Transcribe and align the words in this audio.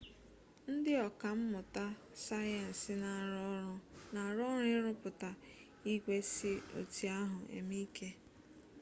ndị 0.71 0.91
ọka 1.07 1.27
mmụta 1.39 1.85
sayensị 2.23 2.91
na-arụ 3.03 3.43
ọrụ 4.25 4.45
ịrụpụta 4.75 5.29
igwe 5.91 6.15
si 6.33 6.51
oti 6.79 7.03
ahụ 7.19 7.37
eme 7.57 7.75
ike 7.85 8.07